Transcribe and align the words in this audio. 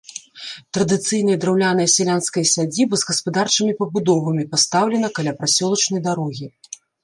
Традыцыйная 0.77 1.35
драўляная 1.43 1.85
сялянская 1.97 2.43
сядзіба 2.53 2.95
з 3.03 3.09
гаспадарчымі 3.11 3.77
пабудовамі 3.85 4.43
пастаўлена 4.57 5.07
каля 5.19 5.31
прасёлачнай 5.39 6.01
дарогі. 6.13 6.45